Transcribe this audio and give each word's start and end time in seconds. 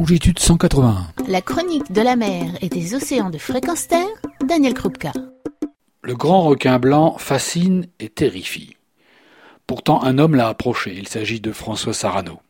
longitude 0.00 0.38
181. 0.38 1.08
La 1.28 1.42
chronique 1.42 1.92
de 1.92 2.00
la 2.00 2.16
mer 2.16 2.46
et 2.62 2.70
des 2.70 2.94
océans 2.94 3.28
de 3.28 3.36
fréquence 3.36 3.86
terre, 3.86 4.08
Daniel 4.42 4.72
Krupka. 4.72 5.12
Le 6.02 6.14
grand 6.14 6.40
requin 6.44 6.78
blanc 6.78 7.18
fascine 7.18 7.84
et 7.98 8.08
terrifie. 8.08 8.76
Pourtant, 9.66 10.02
un 10.02 10.16
homme 10.16 10.36
l'a 10.36 10.48
approché. 10.48 10.94
Il 10.96 11.06
s'agit 11.06 11.42
de 11.42 11.52
François 11.52 11.92
Sarano. 11.92 12.40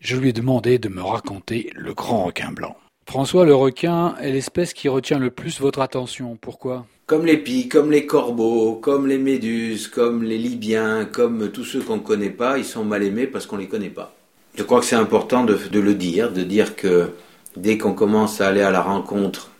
Je 0.00 0.16
lui 0.16 0.30
ai 0.30 0.32
demandé 0.32 0.80
de 0.80 0.88
me 0.88 1.00
raconter 1.00 1.70
le 1.76 1.94
grand 1.94 2.24
requin 2.24 2.50
blanc. 2.50 2.76
François, 3.08 3.44
le 3.44 3.54
requin 3.54 4.16
est 4.20 4.32
l'espèce 4.32 4.74
qui 4.74 4.88
retient 4.88 5.20
le 5.20 5.30
plus 5.30 5.60
votre 5.60 5.82
attention. 5.82 6.36
Pourquoi? 6.40 6.86
Comme 7.06 7.24
les 7.24 7.38
pies, 7.38 7.68
comme 7.68 7.92
les 7.92 8.04
corbeaux, 8.04 8.74
comme 8.74 9.06
les 9.06 9.18
méduses, 9.18 9.86
comme 9.86 10.24
les 10.24 10.38
libyens, 10.38 11.04
comme 11.04 11.52
tous 11.52 11.62
ceux 11.62 11.82
qu'on 11.82 11.98
ne 11.98 12.00
connaît 12.00 12.30
pas, 12.30 12.58
ils 12.58 12.64
sont 12.64 12.84
mal 12.84 13.04
aimés 13.04 13.28
parce 13.28 13.46
qu'on 13.46 13.54
ne 13.54 13.60
les 13.60 13.68
connaît 13.68 13.90
pas. 13.90 14.15
Je 14.56 14.62
crois 14.62 14.80
que 14.80 14.86
c'est 14.86 14.96
important 14.96 15.44
de, 15.44 15.58
le 15.78 15.94
dire, 15.94 16.32
de 16.32 16.42
dire 16.42 16.76
que 16.76 17.10
dès 17.56 17.76
qu'on 17.76 17.92
commence 17.92 18.40
à 18.40 18.48
aller 18.48 18.62
à 18.62 18.70
la 18.70 18.80
rencontre 18.80 19.50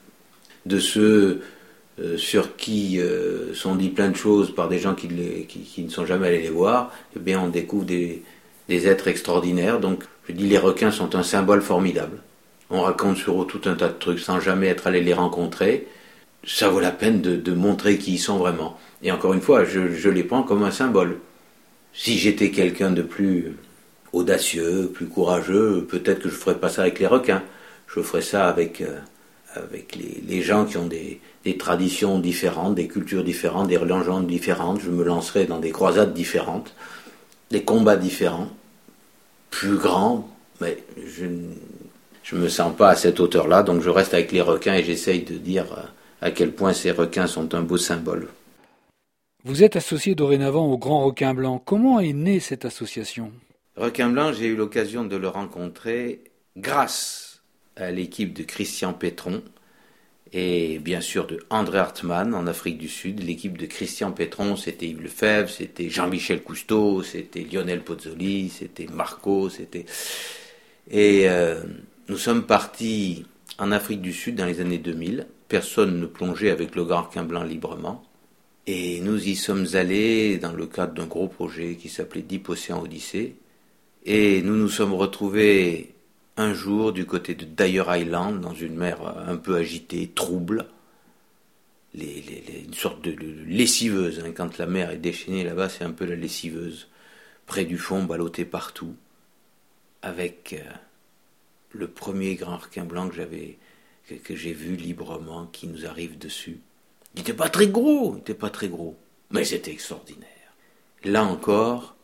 de 0.65 0.79
ceux 0.79 1.43
euh, 2.01 2.17
sur 2.17 2.57
qui 2.57 2.99
euh, 2.99 3.55
sont 3.55 3.75
dit 3.75 3.91
plein 3.91 4.09
de 4.09 4.17
choses 4.17 4.55
par 4.55 4.69
des 4.69 4.79
gens 4.79 4.95
qui, 4.95 5.09
ne 5.09 5.89
sont 5.91 6.07
jamais 6.07 6.29
allés 6.29 6.43
les 6.43 6.51
voir, 6.51 6.93
eh 7.15 7.19
bien 7.19 7.41
on 7.41 7.49
découvre 7.49 7.85
des, 7.85 8.23
des 8.69 8.89
êtres 8.89 9.09
extraordinaires. 9.09 9.81
Donc 9.81 10.05
je 10.29 10.33
dis 10.33 10.47
les 10.47 10.59
requins 10.59 10.91
sont 10.91 11.15
un 11.15 11.23
symbole 11.23 11.61
formidable. 11.61 12.19
On 12.71 12.83
raconte 12.83 13.19
sur 13.19 13.43
eux 13.43 13.47
tout 13.47 13.61
un 13.67 13.75
tas 13.75 13.89
de 13.89 13.99
trucs 13.99 14.19
sans 14.19 14.41
jamais 14.41 14.69
être 14.69 14.87
allé 14.87 15.03
les 15.03 15.15
rencontrer. 15.15 15.87
Ça 16.45 16.69
vaut 16.69 16.81
la 16.81 16.91
peine 16.91 17.21
de, 17.21 17.53
montrer 17.53 17.99
qui 17.99 18.15
ils 18.15 18.19
sont 18.19 18.39
vraiment. 18.39 18.79
Et 19.03 19.13
encore 19.13 19.35
une 19.35 19.41
fois, 19.41 19.65
je, 19.65 20.09
les 20.09 20.23
prends 20.23 20.43
comme 20.43 20.63
un 20.63 20.71
symbole. 20.71 21.19
Si 21.93 22.19
j'étais 22.19 22.51
quelqu'un 22.51 22.91
de 22.91 23.03
plus 23.03 23.57
audacieux, 24.17 24.91
plus 24.93 25.07
courageux, 25.07 25.87
peut-être 25.89 26.21
que 26.21 26.29
je 26.29 26.35
ne 26.35 26.41
ferais 26.41 26.59
pas 26.59 26.69
ça 26.69 26.83
avec 26.83 26.99
les 26.99 27.07
requins. 27.07 27.43
Je 27.87 28.01
ferais 28.01 28.23
ça 28.23 28.49
avec, 28.49 28.81
euh, 28.81 28.99
les, 30.29 30.43
gens 30.43 30.65
qui 30.65 30.77
ont 30.77 30.87
des, 30.87 31.21
traditions 31.59 32.19
différentes, 32.19 32.75
des 32.75 32.89
cultures 32.89 33.25
différentes, 33.25 33.69
des 33.69 33.77
religions 33.77 34.21
différentes. 34.21 34.81
Je 34.81 34.91
me 34.91 35.05
lancerais 35.05 35.45
dans 35.45 35.59
des 35.59 35.71
croisades 35.71 36.15
différentes, 36.15 36.75
des 37.51 37.63
combats 37.63 37.97
différents, 37.97 38.49
plus 39.51 39.77
grands, 39.77 40.29
mais 40.61 40.79
je 41.07 41.27
je 42.27 42.35
me 42.35 42.49
sens 42.49 42.75
pas 42.75 42.89
à 42.89 42.97
cette 42.97 43.21
hauteur-là, 43.21 43.63
donc 43.63 43.83
je 43.83 43.89
reste 43.89 44.13
avec 44.13 44.33
les 44.33 44.41
requins 44.41 44.75
et 44.75 44.83
j'essaye 44.83 45.23
de 45.23 45.37
dire 45.37 45.67
euh, 45.73 45.83
à 46.21 46.33
quel 46.33 46.51
point 46.51 46.73
ces 46.73 46.91
requins 46.91 47.29
sont 47.29 47.55
un 47.55 47.63
beau 47.63 47.77
symbole. 47.77 48.27
Vous 49.45 49.63
êtes 49.63 49.77
associé 49.77 50.17
dorénavant 50.17 50.67
au 50.67 50.77
Grand 50.77 51.05
Requin 51.05 51.35
Blanc. 51.35 51.63
Comment 51.65 52.01
est 52.01 52.13
née 52.13 52.41
cette 52.41 52.65
association? 52.65 53.31
Requin 53.77 54.09
Blanc, 54.09 54.33
j'ai 54.33 54.47
eu 54.47 54.57
l'occasion 54.57 55.05
de 55.05 55.17
le 55.17 55.29
rencontrer 55.29 56.25
grâce 56.57 57.43
à 57.77 57.91
l'équipe 57.91 58.33
de 58.33 58.43
Christian 58.43 58.95
Pétron 58.95 59.43
et 60.33 60.79
bien 60.79 61.03
sûr 61.03 61.27
de 61.27 61.45
André 61.51 61.79
Hartmann 61.79 62.35
en 62.35 62.47
Afrique 62.47 62.79
du 62.79 62.89
Sud. 62.89 63.23
L'équipe 63.23 63.59
de 63.59 63.67
Christian 63.67 64.13
Pétron, 64.13 64.57
c'était 64.57 64.87
Yves 64.87 65.03
Lefebvre, 65.03 65.51
c'était 65.51 65.91
Jean-Michel 65.91 66.43
Cousteau, 66.43 67.03
c'était 67.03 67.41
Lionel 67.43 67.83
Pozzoli, 67.83 68.49
c'était 68.49 68.87
Marco, 68.87 69.51
c'était... 69.51 69.85
Et 70.91 71.29
euh, 71.29 71.61
nous 72.09 72.17
sommes 72.17 72.47
partis 72.47 73.27
en 73.59 73.73
Afrique 73.73 74.01
du 74.01 74.15
Sud 74.15 74.37
dans 74.37 74.47
les 74.47 74.63
années 74.63 74.79
2000. 74.79 75.27
Personne 75.49 76.01
ne 76.01 76.07
plongeait 76.07 76.51
avec 76.51 76.77
le 76.77 76.85
grand 76.85 77.03
requin 77.03 77.25
blanc 77.25 77.43
librement. 77.43 78.03
Et 78.67 79.01
nous 79.01 79.29
y 79.29 79.37
sommes 79.37 79.67
allés 79.75 80.39
dans 80.39 80.53
le 80.53 80.67
cadre 80.67 80.95
d'un 80.95 81.07
gros 81.07 81.29
projet 81.29 81.75
qui 81.75 81.91
s'appelait 81.91 82.23
Deep 82.23 82.49
Ocean 82.49 82.83
Odyssey. 82.83 83.37
Et 84.07 84.41
nous 84.43 84.57
nous 84.57 84.69
sommes 84.69 84.95
retrouvés 84.95 85.95
un 86.39 86.55
jour 86.55 86.93
du 86.93 87.05
côté 87.05 87.35
de 87.35 87.45
Dyer 87.45 87.85
Island, 87.89 88.41
dans 88.41 88.55
une 88.55 88.77
mer 88.77 88.99
un 89.29 89.37
peu 89.37 89.57
agitée, 89.57 90.09
trouble. 90.09 90.67
une 91.95 92.73
sorte 92.73 93.03
de, 93.03 93.15
lessiveuse. 93.47 94.21
Hein. 94.25 94.33
Quand 94.35 94.57
la 94.57 94.67
mer 94.67 94.91
est 94.91 94.99
déchaînée 94.99 95.45
là-bas, 95.45 95.69
c'est 95.69 95.85
un 95.85 95.93
peu 95.93 96.07
la 96.07 96.17
lessiveuse. 96.17 96.89
Près 97.47 97.65
du 97.65 97.77
fond, 97.77 98.05
ballottée 98.05 98.45
partout. 98.47 98.95
Avec. 100.03 100.55
Euh, 100.55 100.73
le 101.77 101.89
premier 101.89 102.35
grand 102.35 102.57
requin 102.57 102.85
blanc 102.85 103.09
que 103.09 103.15
j'avais 103.15 103.59
que, 104.25 104.37
j'ai 104.37 104.53
vu 104.53 104.77
librement 104.77 105.47
qui 105.47 105.67
nous 105.67 105.87
arrive 105.87 106.19
dessus. 106.19 106.61
Il 107.15 107.19
n'était 107.19 107.35
pas 107.35 107.49
très 107.49 107.67
gros, 107.67 108.13
il 108.13 108.19
n'était 108.19 108.35
pas 108.35 108.51
très 108.51 108.69
gros, 108.69 108.97
mais 109.31 109.45
c'était 109.45 109.73
extraordinaire. 109.73 110.29
Là 111.05 111.25
encore, 111.25 111.97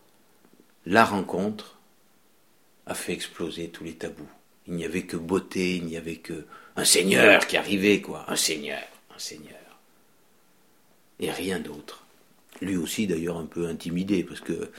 la 0.85 1.05
rencontre 1.05 1.79
a 2.87 2.95
fait 2.95 3.13
exploser 3.13 3.69
tous 3.69 3.85
les 3.85 3.95
tabous. 3.95 4.29
Il 4.67 4.75
n'y 4.75 4.85
avait 4.85 5.03
que 5.03 5.17
beauté, 5.17 5.77
il 5.77 5.85
n'y 5.85 5.97
avait 5.97 6.17
que 6.17 6.47
un 6.77 6.85
seigneur 6.85 7.47
qui 7.47 7.57
arrivait, 7.57 8.01
quoi, 8.01 8.25
un 8.29 8.37
seigneur, 8.37 8.83
un 9.15 9.19
seigneur. 9.19 9.57
Et 11.21 11.31
rien 11.31 11.61
d'autre. 11.61 12.05
Lui 12.61 12.77
aussi 12.77 13.07
d'ailleurs 13.07 13.39
un 13.39 13.47
peu 13.47 13.67
intimidé 13.67 14.23
parce 14.25 14.41
que 14.41 14.71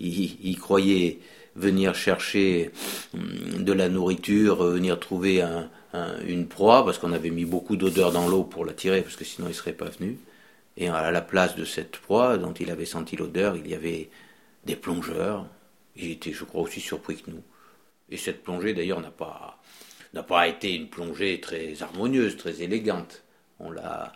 il 0.00 0.58
croyait 0.58 1.18
venir 1.58 1.94
chercher 1.94 2.70
hum, 3.14 3.64
de 3.64 3.72
la 3.72 3.88
nourriture, 3.88 4.62
euh, 4.62 4.74
venir 4.74 4.98
trouver 4.98 5.44
une 6.26 6.46
proie, 6.46 6.84
parce 6.84 6.98
qu'on 6.98 7.12
avait 7.12 7.30
mis 7.30 7.44
beaucoup 7.44 7.76
d'odeur 7.76 8.12
dans 8.12 8.28
l'eau 8.28 8.44
pour 8.44 8.64
l'attirer, 8.64 9.02
parce 9.02 9.16
que 9.16 9.24
sinon 9.24 9.48
il 9.48 9.50
ne 9.50 9.54
serait 9.54 9.72
pas 9.72 9.88
venu. 9.88 10.18
Et 10.76 10.88
à 10.88 11.10
la 11.10 11.22
place 11.22 11.56
de 11.56 11.64
cette 11.64 11.96
proie 11.96 12.38
dont 12.38 12.52
il 12.52 12.70
avait 12.70 12.84
senti 12.84 13.16
l'odeur, 13.16 13.56
il 13.56 13.66
y 13.66 13.74
avait 13.74 14.10
des 14.64 14.76
plongeurs. 14.76 15.46
Il 15.98 16.10
était, 16.12 16.32
je 16.32 16.44
crois, 16.44 16.62
aussi 16.62 16.80
surpris 16.80 17.16
que 17.16 17.30
nous. 17.30 17.42
Et 18.10 18.16
cette 18.16 18.42
plongée, 18.42 18.72
d'ailleurs, 18.72 19.00
n'a 19.00 19.10
pas, 19.10 19.60
n'a 20.14 20.22
pas 20.22 20.48
été 20.48 20.74
une 20.74 20.88
plongée 20.88 21.40
très 21.40 21.82
harmonieuse, 21.82 22.36
très 22.36 22.62
élégante. 22.62 23.22
On 23.60 23.70
l'a 23.70 24.12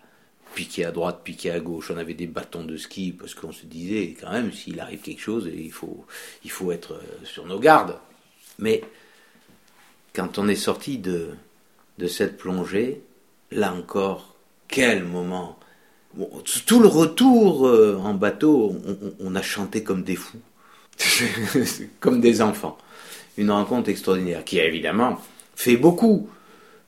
piqué 0.54 0.84
à 0.84 0.93
droite, 0.93 1.20
piqué 1.25 1.50
à 1.50 1.60
gauche. 1.60 1.91
On 1.91 1.97
avait 1.97 2.15
des 2.15 2.26
bâtons 2.26 2.65
de 2.65 2.76
ski 2.76 3.12
parce 3.12 3.34
qu'on 3.34 3.53
se 3.53 3.66
disait 3.66 4.15
quand 4.20 4.31
même 4.31 4.53
s'il 4.53 4.81
arrive 4.81 5.00
quelque 5.00 5.20
chose, 5.20 5.50
il 5.53 5.72
faut, 5.72 6.06
il 6.44 6.50
faut 6.50 6.72
être 6.72 6.94
euh, 6.94 7.25
sur 7.25 7.47
nos 7.47 7.59
gardes. 7.59 7.99
Mais 8.59 8.82
quand 10.14 10.38
on 10.38 10.49
est 10.49 10.54
sorti 10.54 10.99
de, 10.99 11.31
de 11.99 12.06
cette 12.06 12.37
plongée, 12.37 13.03
là 13.50 13.72
encore, 13.72 14.34
quel 14.69 15.04
moment 15.04 15.59
Tout 16.66 16.81
le 16.81 16.88
retour 16.88 17.66
euh, 17.66 17.97
en 17.97 18.14
bateau, 18.14 18.76
on, 19.20 19.34
a 19.34 19.43
chanté 19.43 19.82
comme 19.82 20.03
des 20.03 20.16
fous, 20.16 20.41
comme 22.00 22.20
des 22.20 22.42
enfants. 22.42 22.78
Une 23.38 23.50
rencontre 23.50 23.88
extraordinaire 23.88 24.44
qui 24.44 24.60
a 24.60 24.66
évidemment 24.66 25.19
fait 25.54 25.76
beaucoup 25.76 26.28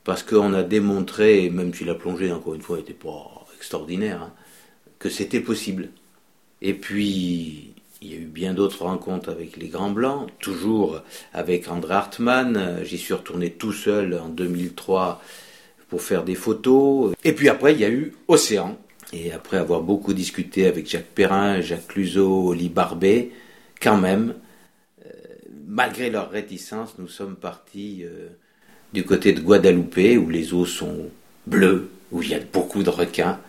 parce 0.03 0.21
qu'on 0.21 0.53
a 0.53 0.63
démontré, 0.63 1.49
même 1.49 1.73
si 1.73 1.83
la 1.83 1.95
plongée, 1.95 2.31
encore 2.31 2.53
une 2.53 2.61
fois, 2.61 2.77
n'était 2.77 2.93
pas 2.93 3.45
extraordinaire, 3.57 4.21
hein, 4.21 4.33
que 4.99 5.09
c'était 5.09 5.39
possible. 5.39 5.89
Et 6.61 6.75
puis, 6.75 7.73
il 8.01 8.11
y 8.11 8.13
a 8.13 8.19
eu 8.19 8.25
bien 8.25 8.53
d'autres 8.53 8.83
rencontres 8.83 9.29
avec 9.29 9.57
les 9.57 9.67
Grands 9.67 9.89
Blancs, 9.89 10.29
toujours 10.39 11.01
avec 11.33 11.67
André 11.67 11.95
Hartmann. 11.95 12.81
J'y 12.83 12.99
suis 12.99 13.15
retourné 13.15 13.49
tout 13.51 13.73
seul 13.73 14.13
en 14.13 14.29
2003 14.29 15.21
pour 15.89 16.01
faire 16.01 16.23
des 16.23 16.35
photos. 16.35 17.13
Et 17.23 17.33
puis 17.33 17.49
après, 17.49 17.73
il 17.73 17.79
y 17.79 17.85
a 17.85 17.89
eu 17.89 18.13
Océan. 18.27 18.77
Et 19.13 19.31
après 19.31 19.57
avoir 19.57 19.81
beaucoup 19.81 20.13
discuté 20.13 20.67
avec 20.67 20.89
Jacques 20.89 21.13
Perrin, 21.15 21.61
Jacques 21.61 21.87
Cluzot, 21.87 22.49
Oli 22.49 22.69
Barbet, 22.69 23.31
quand 23.81 23.97
même, 23.97 24.35
euh, 25.05 25.09
malgré 25.67 26.09
leur 26.09 26.31
réticence, 26.31 26.95
nous 26.97 27.07
sommes 27.07 27.35
partis 27.35 28.03
euh, 28.03 28.29
du 28.93 29.03
côté 29.03 29.33
de 29.33 29.41
Guadeloupe, 29.41 29.97
où 30.17 30.29
les 30.29 30.53
eaux 30.53 30.65
sont 30.65 31.09
bleues, 31.47 31.89
où 32.11 32.21
il 32.21 32.29
y 32.29 32.35
a 32.35 32.39
beaucoup 32.39 32.83
de 32.83 32.89
requins 32.89 33.39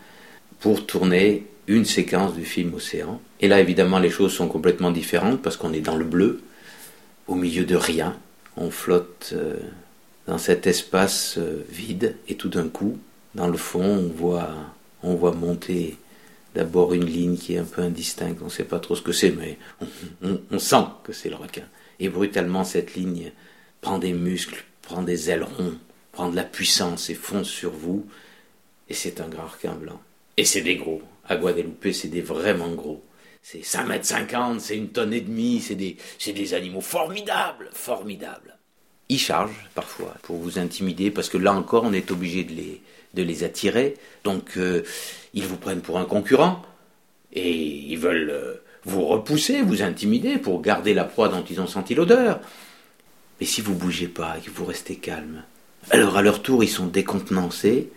pour 0.60 0.86
tourner 0.86 1.46
une 1.66 1.84
séquence 1.84 2.34
du 2.34 2.44
film 2.44 2.74
Océan. 2.74 3.20
Et 3.40 3.48
là, 3.48 3.60
évidemment, 3.60 3.98
les 3.98 4.10
choses 4.10 4.32
sont 4.32 4.48
complètement 4.48 4.90
différentes 4.90 5.42
parce 5.42 5.56
qu'on 5.56 5.72
est 5.72 5.80
dans 5.80 5.96
le 5.96 6.04
bleu, 6.04 6.40
au 7.26 7.34
milieu 7.34 7.64
de 7.64 7.76
rien. 7.76 8.16
On 8.56 8.70
flotte 8.70 9.30
euh, 9.34 9.56
dans 10.26 10.38
cet 10.38 10.66
espace 10.66 11.38
vide 11.68 12.16
et 12.28 12.36
tout 12.36 12.48
d'un 12.48 12.68
coup, 12.68 12.98
dans 13.34 13.48
le 13.48 13.56
fond, 13.56 13.84
on 13.84 14.08
voit, 14.08 14.50
on 15.02 15.14
voit 15.14 15.32
monter 15.32 15.98
d'abord 16.56 16.94
une 16.94 17.04
ligne 17.04 17.36
qui 17.36 17.54
est 17.54 17.58
un 17.58 17.64
peu 17.64 17.82
indistincte. 17.82 18.40
On 18.40 18.46
ne 18.46 18.50
sait 18.50 18.64
pas 18.64 18.80
trop 18.80 18.96
ce 18.96 19.02
que 19.02 19.12
c'est, 19.12 19.30
mais 19.30 19.58
on, 20.22 20.58
sent 20.58 20.84
que 21.04 21.12
c'est 21.12 21.28
le 21.28 21.36
requin. 21.36 21.68
Et 22.00 22.08
brutalement, 22.08 22.64
cette 22.64 22.94
ligne 22.94 23.30
prend 23.82 23.98
des 23.98 24.14
muscles, 24.14 24.64
prend 24.80 25.02
des 25.02 25.28
ailerons, 25.30 25.74
prend 26.12 26.30
de 26.30 26.36
la 26.36 26.44
puissance 26.44 27.10
et 27.10 27.14
fonce 27.14 27.48
sur 27.48 27.72
vous. 27.72 28.06
Et 28.88 28.94
c'est 28.94 29.20
un 29.20 29.28
grand 29.28 29.46
requin 29.46 29.74
blanc. 29.74 30.00
Et 30.38 30.46
c'est 30.46 30.62
des 30.62 30.76
gros. 30.76 31.02
À 31.28 31.36
Guadeloupe, 31.36 31.92
c'est 31.92 32.08
des 32.08 32.22
vraiment 32.22 32.70
gros. 32.70 33.04
C'est 33.42 33.62
5 33.62 33.86
mètres 33.86 34.06
50, 34.06 34.60
c'est 34.60 34.76
une 34.76 34.88
tonne 34.88 35.12
et 35.12 35.20
demie, 35.20 35.60
c'est 35.60 35.74
des, 35.74 35.96
c'est 36.18 36.32
des 36.32 36.54
animaux 36.54 36.80
formidables, 36.80 37.68
formidables. 37.72 38.55
Ils 39.08 39.18
chargent 39.18 39.68
parfois 39.74 40.14
pour 40.22 40.36
vous 40.36 40.58
intimider 40.58 41.10
parce 41.10 41.28
que 41.28 41.38
là 41.38 41.52
encore 41.52 41.84
on 41.84 41.92
est 41.92 42.10
obligé 42.10 42.44
de 42.44 42.52
les, 42.52 42.82
de 43.14 43.22
les 43.22 43.44
attirer. 43.44 43.94
Donc 44.24 44.56
euh, 44.56 44.82
ils 45.34 45.44
vous 45.44 45.56
prennent 45.56 45.80
pour 45.80 45.98
un 45.98 46.04
concurrent 46.04 46.62
et 47.32 47.52
ils 47.52 47.98
veulent 47.98 48.30
euh, 48.30 48.54
vous 48.84 49.04
repousser, 49.06 49.62
vous 49.62 49.82
intimider 49.82 50.38
pour 50.38 50.62
garder 50.62 50.94
la 50.94 51.04
proie 51.04 51.28
dont 51.28 51.44
ils 51.48 51.60
ont 51.60 51.66
senti 51.66 51.94
l'odeur. 51.94 52.40
Mais 53.40 53.46
si 53.46 53.60
vous 53.60 53.74
bougez 53.74 54.08
pas 54.08 54.38
et 54.38 54.40
que 54.40 54.50
vous 54.50 54.64
restez 54.64 54.96
calme, 54.96 55.42
Alors 55.90 56.16
à 56.16 56.22
leur 56.22 56.42
tour, 56.42 56.64
ils 56.64 56.68
sont 56.68 56.86
décontenancés. 56.86 57.90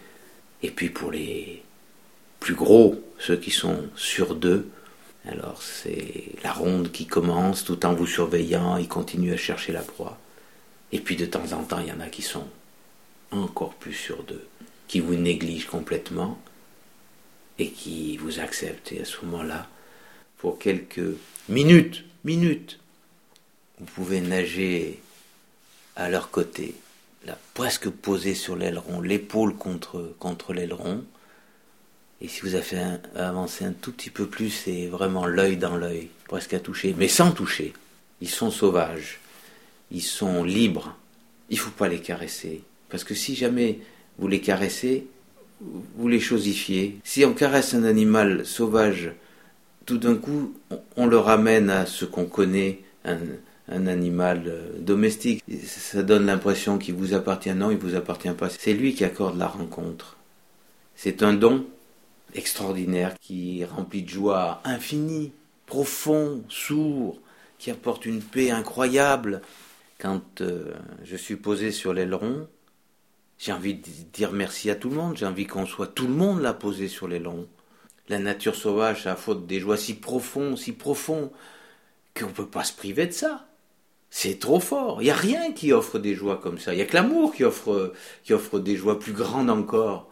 Et 0.61 0.69
puis 0.69 0.89
pour 0.89 1.11
les 1.11 1.63
plus 2.39 2.53
gros, 2.53 3.01
ceux 3.17 3.37
qui 3.37 3.51
sont 3.51 3.85
sur 3.95 4.35
deux, 4.35 4.69
alors 5.27 5.61
c'est 5.61 6.25
la 6.43 6.51
ronde 6.51 6.91
qui 6.91 7.07
commence 7.07 7.63
tout 7.63 7.85
en 7.85 7.93
vous 7.93 8.07
surveillant, 8.07 8.77
ils 8.77 8.87
continuent 8.87 9.33
à 9.33 9.37
chercher 9.37 9.73
la 9.73 9.81
proie. 9.81 10.17
Et 10.91 10.99
puis 10.99 11.15
de 11.15 11.25
temps 11.25 11.51
en 11.53 11.63
temps, 11.63 11.79
il 11.79 11.87
y 11.87 11.91
en 11.91 11.99
a 11.99 12.07
qui 12.07 12.21
sont 12.21 12.47
encore 13.31 13.75
plus 13.75 13.93
sur 13.93 14.23
deux, 14.23 14.47
qui 14.87 14.99
vous 14.99 15.15
négligent 15.15 15.67
complètement 15.67 16.39
et 17.59 17.69
qui 17.69 18.17
vous 18.17 18.39
acceptent. 18.39 18.91
Et 18.91 19.01
à 19.01 19.05
ce 19.05 19.23
moment-là, 19.25 19.67
pour 20.37 20.57
quelques 20.57 21.15
minutes, 21.47 22.05
minutes, 22.23 22.79
vous 23.77 23.85
pouvez 23.85 24.21
nager 24.21 24.99
à 25.95 26.09
leur 26.09 26.31
côté, 26.31 26.75
presque 27.53 27.89
posé 27.89 28.33
sur 28.33 28.55
l'aileron, 28.55 29.01
l'épaule 29.01 29.55
contre, 29.55 30.15
contre 30.19 30.53
l'aileron. 30.53 31.03
Et 32.21 32.27
si 32.27 32.41
vous 32.41 32.55
avez 32.55 32.97
avancé 33.15 33.65
un 33.65 33.73
tout 33.73 33.91
petit 33.91 34.09
peu 34.09 34.25
plus, 34.25 34.49
c'est 34.49 34.87
vraiment 34.87 35.25
l'œil 35.25 35.57
dans 35.57 35.77
l'œil, 35.77 36.09
presque 36.27 36.53
à 36.53 36.59
toucher, 36.59 36.95
mais 36.97 37.07
sans 37.07 37.31
toucher. 37.31 37.73
Ils 38.21 38.29
sont 38.29 38.51
sauvages, 38.51 39.19
ils 39.91 40.01
sont 40.01 40.43
libres. 40.43 40.95
Il 41.49 41.57
ne 41.57 41.61
faut 41.61 41.71
pas 41.71 41.87
les 41.87 41.99
caresser. 41.99 42.63
Parce 42.89 43.03
que 43.03 43.15
si 43.15 43.35
jamais 43.35 43.79
vous 44.17 44.27
les 44.27 44.41
caressez, 44.41 45.07
vous 45.61 46.07
les 46.07 46.19
chosifiez. 46.19 46.99
Si 47.03 47.25
on 47.25 47.33
caresse 47.33 47.73
un 47.73 47.83
animal 47.83 48.45
sauvage, 48.45 49.13
tout 49.85 49.97
d'un 49.97 50.15
coup, 50.15 50.53
on 50.95 51.07
le 51.07 51.17
ramène 51.17 51.69
à 51.69 51.85
ce 51.85 52.05
qu'on 52.05 52.25
connaît, 52.25 52.81
un, 53.05 53.17
un 53.71 53.87
animal 53.87 54.43
euh, 54.47 54.79
domestique. 54.79 55.43
Ça 55.65 56.03
donne 56.03 56.25
l'impression 56.25 56.77
qu'il 56.77 56.95
vous 56.95 57.13
appartient. 57.13 57.53
Non, 57.53 57.71
il 57.71 57.77
vous 57.77 57.95
appartient 57.95 58.31
pas. 58.31 58.49
C'est 58.49 58.73
lui 58.73 58.93
qui 58.93 59.03
accorde 59.03 59.37
la 59.37 59.47
rencontre. 59.47 60.17
C'est 60.95 61.23
un 61.23 61.33
don 61.33 61.65
extraordinaire 62.35 63.13
qui 63.19 63.63
remplit 63.65 64.03
de 64.03 64.09
joie 64.09 64.61
infinie, 64.63 65.31
profond, 65.65 66.43
sourd, 66.49 67.17
qui 67.57 67.71
apporte 67.71 68.05
une 68.05 68.21
paix 68.21 68.51
incroyable. 68.51 69.41
Quand 69.99 70.41
euh, 70.41 70.73
je 71.03 71.15
suis 71.15 71.35
posé 71.35 71.71
sur 71.71 71.93
l'aileron, 71.93 72.47
j'ai 73.37 73.51
envie 73.51 73.75
de 73.75 73.87
dire 74.13 74.31
merci 74.31 74.69
à 74.69 74.75
tout 74.75 74.89
le 74.89 74.95
monde, 74.95 75.17
j'ai 75.17 75.25
envie 75.25 75.45
qu'on 75.45 75.65
soit 75.65 75.87
tout 75.87 76.07
le 76.07 76.13
monde 76.13 76.41
là 76.41 76.53
posé 76.53 76.87
sur 76.87 77.07
l'aileron. 77.07 77.47
La 78.07 78.17
nature 78.17 78.55
sauvage 78.55 79.05
a 79.05 79.15
faute 79.15 79.45
des 79.45 79.59
joies 79.59 79.77
si 79.77 79.93
profonds, 79.93 80.55
si 80.55 80.71
profonds, 80.71 81.31
qu'on 82.17 82.27
ne 82.27 82.31
peut 82.31 82.47
pas 82.47 82.63
se 82.63 82.73
priver 82.73 83.05
de 83.05 83.11
ça. 83.11 83.45
C'est 84.09 84.39
trop 84.39 84.59
fort. 84.59 85.01
Il 85.01 85.05
n'y 85.05 85.11
a 85.11 85.15
rien 85.15 85.51
qui 85.51 85.71
offre 85.71 85.99
des 85.99 86.15
joies 86.15 86.37
comme 86.37 86.57
ça. 86.57 86.73
Il 86.73 86.77
n'y 86.77 86.81
a 86.81 86.85
que 86.85 86.95
l'amour 86.95 87.33
qui 87.33 87.43
offre, 87.43 87.93
qui 88.23 88.33
offre 88.33 88.57
des 88.57 88.75
joies 88.75 88.99
plus 88.99 89.13
grandes 89.13 89.51
encore. 89.51 90.09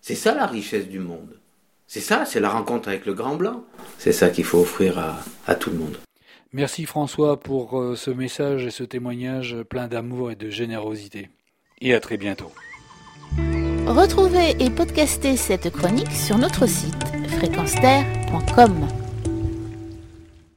C'est 0.00 0.14
ça 0.14 0.34
la 0.34 0.46
richesse 0.46 0.86
du 0.86 1.00
monde. 1.00 1.40
C'est 1.86 2.00
ça, 2.00 2.24
c'est 2.24 2.40
la 2.40 2.48
rencontre 2.48 2.88
avec 2.88 3.06
le 3.06 3.14
grand 3.14 3.36
blanc. 3.36 3.64
C'est 3.98 4.12
ça 4.12 4.30
qu'il 4.30 4.44
faut 4.44 4.60
offrir 4.60 4.98
à, 5.46 5.54
tout 5.54 5.70
le 5.70 5.76
monde. 5.76 5.96
Merci 6.52 6.84
François 6.84 7.40
pour 7.40 7.80
euh, 7.80 7.96
ce 7.96 8.10
message 8.10 8.66
et 8.66 8.70
ce 8.70 8.84
témoignage 8.84 9.56
plein 9.68 9.88
d'amour 9.88 10.30
et 10.30 10.36
de 10.36 10.50
générosité. 10.50 11.30
Et 11.80 11.94
à 11.94 12.00
très 12.00 12.18
bientôt. 12.18 12.52
Retrouvez 13.86 14.50
et 14.60 14.70
podcastez 14.70 15.36
cette 15.36 15.70
chronique 15.70 16.12
sur 16.12 16.38
notre 16.38 16.66
site 16.66 17.04
fréquenceterre.com. 17.38 19.01